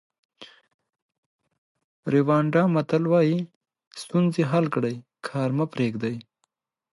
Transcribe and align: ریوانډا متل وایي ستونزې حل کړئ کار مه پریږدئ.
ریوانډا 2.13 2.63
متل 2.75 3.03
وایي 3.11 3.37
ستونزې 4.01 4.43
حل 4.51 4.65
کړئ 4.75 4.95
کار 5.27 5.49
مه 5.57 5.65
پریږدئ. 5.73 6.15